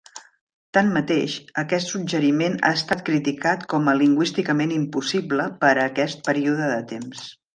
Tanmateix, 0.77 1.33
aquest 1.63 1.91
suggeriment 1.91 2.55
ha 2.69 2.71
estat 2.77 3.03
criticat 3.11 3.67
com 3.75 3.91
a 3.91 3.95
"lingüísticament 3.99 4.75
impossible" 4.79 5.47
per 5.65 5.73
a 5.75 5.87
aquest 5.91 6.27
període 6.31 6.75
de 6.75 6.81
temps. 6.95 7.23